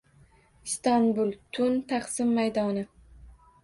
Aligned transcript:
Istanbul. 0.69 1.31
Tun. 1.59 1.79
Taqsim 1.93 2.35
maydoni. 2.41 2.89